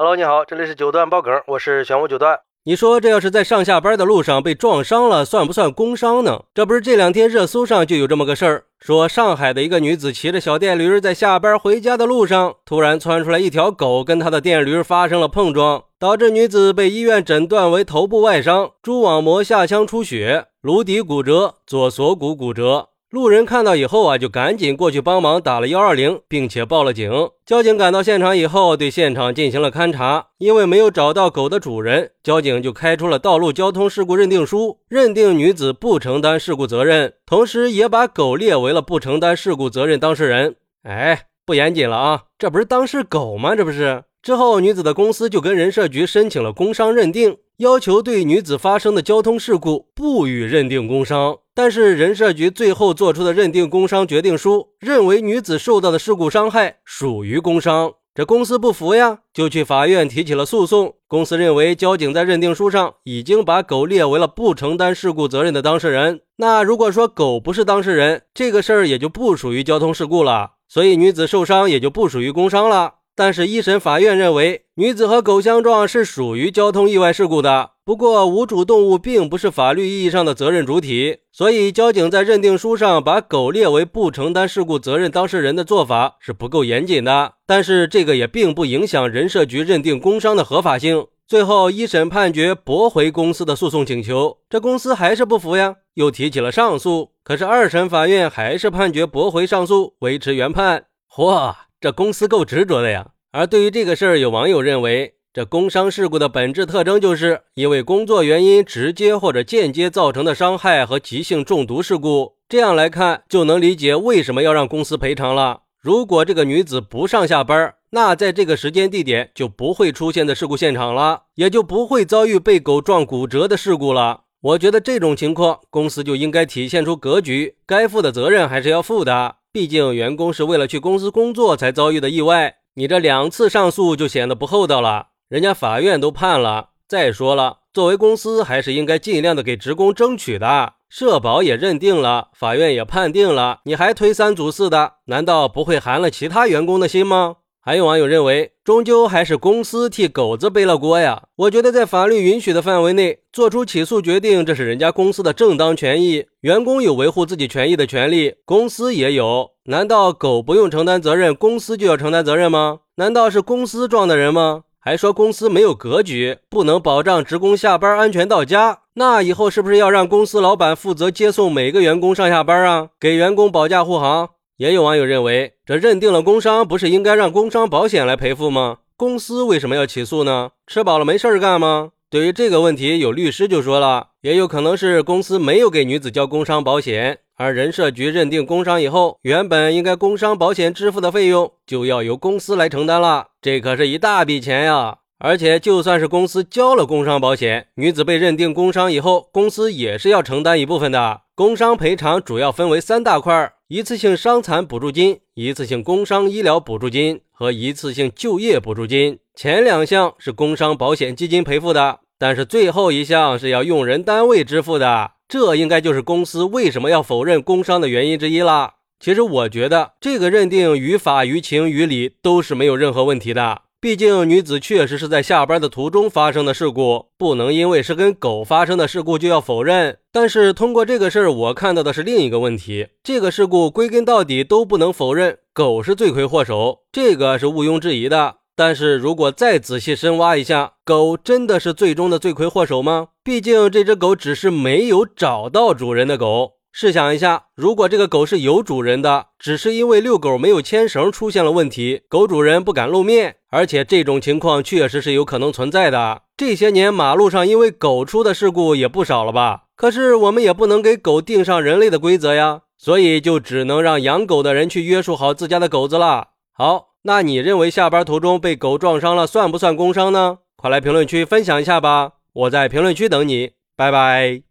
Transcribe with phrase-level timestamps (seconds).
[0.00, 2.40] Hello，你好，这里是九段爆梗，我是玄武九段。
[2.64, 6.44] 你说这要是在上下班的路上被撞伤了，算不算工伤呢？
[6.54, 22.88] 这不是这两天热搜上就有这么个事儿，说上海的一个女子骑着小电驴在下班回家的路上，突然窜出来一条狗，跟她的电驴发生了碰撞，导致女子被医院诊断为头部外伤，蛛网膜下腔出血，颅底骨折，左锁骨骨折。
[23.10, 27.10] 路人看到以后啊，就赶紧过去帮忙打了幺二零，并且报了警。
[27.44, 30.28] 交警赶到现场以后，对现场进行了勘查。
[30.38, 40.54] 因为没有找到狗的主人，交警就开出了道路交通事故认定书，认定女子不承担事故责任，同时也把狗列为了不承担事故责任当事人。
[40.84, 42.22] 哎，不严谨了啊！
[42.38, 43.56] 这不是当事狗吗？
[43.56, 44.04] 这不是？
[44.22, 47.38] 之后，女子的公司就跟人社局申请了工伤认定。
[47.60, 60.94] 要求对女子发生的交通事故不予认定工伤，但是人社局最后做出的认定工伤决定书认为女子受到的事故伤害属于工伤，这公司不服呀，就去法院提起了诉讼。
[61.06, 72.99] 公司认为交警在认定书上已经把狗列为了不承担事故责任的当事人，那如果说狗不是当事人，这个事儿也就不属于交通事故了，所以女子受伤也就不属于工伤了。
[73.14, 77.72] 但是，一审法院认为女子和狗相撞是属于交通意外事故的。
[77.84, 87.34] 不过，无主动物并不是法律意义上的责任主体，所以交警在认定书上把狗列为不承担事故责任当事人的做法是不够严谨的。
[87.46, 91.06] 但是，这个也并不影响人社局认定工伤的合法性。
[91.26, 97.10] 最后，一审判决驳回公司的诉讼请求，这公司还是不服呀，又提起了上诉。
[97.22, 100.86] 可是，二审法院还是判决驳回上诉，维持原判。
[101.12, 101.54] 嚯！
[101.80, 103.12] 这公司够执着的呀！
[103.32, 112.34] 而对于这个事儿，有网友认为，这工伤事故的本质特征就是因为工作原因直接或者间接造成的伤害和急性中毒事故。
[112.46, 115.62] 这样来看，就能理解为什么要让公司赔偿了。
[115.80, 124.24] 如果这个女子不上下班，那在这个时间地点就不会出现在事故现场了，也就不会遭遇被狗撞骨折的事故了。
[124.42, 129.36] 我觉得这种情况，公司就应该体现出格局，该负的责任还是要负的。
[129.52, 135.08] 毕竟，员工是为了去公司工作才遭遇的意外，你这两次上诉就显得不厚道了。
[135.28, 140.74] 人家法院都判了，再说了，作为公司还是应该尽量的给职工争取的。
[140.88, 147.36] 社保也认定了，法院也判定了，你还推三阻四的，难道不会寒了其他员工的心吗？
[147.62, 151.24] 还有网友认为，终究还是公司替狗子背了锅呀。
[151.36, 156.24] 我觉得在法律允许的范围内做出起诉决定，这是人家公司的正当权益。
[156.40, 159.50] 员工有维护自己权益的权利，公司也有。
[159.64, 162.80] 难道狗不用承担责任，公司就要承担责任吗？
[162.96, 164.62] 难道是公司撞的人吗？
[164.78, 168.78] 还说公司没有格局，不能保障职工下班安全到家。
[168.94, 172.88] 那以后是不是要让公司老板负责接送每个员工上下班啊？
[172.98, 174.30] 给员工保驾护航？
[174.56, 178.78] 也有网友认为，这认定了工伤，不是应该让工伤保险来赔付吗？
[178.96, 180.50] 公司为什么要起诉呢？
[180.66, 181.90] 吃饱了没事儿干吗？
[182.10, 194.96] 对于这个问题，有律师就说了，也有可能是公司没有给女子交工伤保险，而人社局认定工伤以后，原本应该工伤保险支付的费用就要由公司来承担了，这可是一大笔钱呀！
[195.20, 201.20] 而且，就算是公司交了工伤保险，女子被认定工伤以后，公司也是要承担一部分的。
[201.40, 203.54] 工伤赔偿主要分为三大块。
[203.68, 218.74] 一次性伤残补助金、一次性工伤医疗补助金和一次性就业补助金，前两项是工伤保险基金赔付的，但是最后一项是要用人单位支付的，这应该就是公司为什么要否认工伤的原因之一了。
[218.98, 223.62] 其实我觉得这个认定于法于情于理都是没有任何问题的。
[223.82, 229.96] 毕竟女子确实是在下班的途中发生的事故，不能因为是跟狗发生的事故就要否认。
[230.12, 238.34] 但是通过这个事儿，我看到的是另一个问题：这个事故归根到底都不能否认狗是罪魁祸首，这个是毋庸置疑的。
[238.54, 243.08] 但是如果再仔细深挖一下，狗真的是最终的罪魁祸首吗？
[243.24, 246.59] 毕竟这只狗只是没有找到主人的狗。
[246.72, 256.22] 试想一下，如果这个狗是有主人的，只是因为遛狗没有牵绳出现了问题，狗主人不敢露面，而且这种情况确实是有可能存在的。
[256.36, 259.64] 这些年马路上因为狗出的事故也不少了吧？
[259.76, 266.28] 可是我们也不能给狗定上人类的规则呀，所以就只能让养狗的人去约束好自家的狗子了。
[266.52, 270.38] 好，那你认为下班途中被狗撞伤了算不算工伤呢？
[270.56, 274.49] 快来评论区分享一下吧，我在评论区等你，拜拜。